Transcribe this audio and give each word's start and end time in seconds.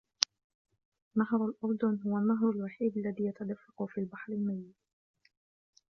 نهر 1.15 1.45
الأردن 1.45 1.99
هو 2.07 2.17
النهر 2.17 2.49
الوحيد 2.49 2.97
الذي 2.97 3.25
يتدفق 3.25 3.85
في 3.85 3.97
البحر 3.97 4.33
الميت. 4.33 4.75